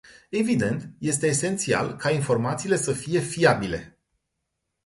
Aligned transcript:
Evident, 0.31 0.89
este 0.99 1.27
esențial 1.27 1.95
ca 1.95 2.11
informațiile 2.11 2.75
să 2.75 2.91
fie 2.93 3.19
fiabile. 3.19 3.99